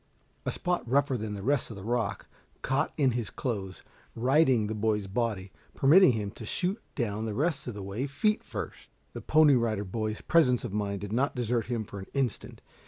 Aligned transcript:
A 0.47 0.51
spot 0.51 0.81
rougher 0.89 1.15
than 1.15 1.35
the 1.35 1.43
rest 1.43 1.69
of 1.69 1.75
the 1.77 1.83
rock, 1.83 2.25
caught 2.63 2.91
in 2.97 3.11
his 3.11 3.29
clothes, 3.29 3.83
righting 4.15 4.65
the 4.65 4.73
boy's 4.73 5.05
body, 5.05 5.51
permitting 5.75 6.13
him 6.13 6.31
to 6.31 6.43
shoot 6.43 6.81
down 6.95 7.25
the 7.25 7.35
rest 7.35 7.67
of 7.67 7.75
the 7.75 7.83
way, 7.83 8.07
feet 8.07 8.43
first. 8.43 8.89
The 9.13 9.21
Pony 9.21 9.53
Rider 9.53 9.83
Boy's 9.85 10.21
presence 10.21 10.63
of 10.63 10.73
mind 10.73 11.01
did 11.01 11.13
not 11.13 11.35
desert 11.35 11.67
him 11.67 11.83
for 11.83 11.99
an 11.99 12.07
instant. 12.15 12.61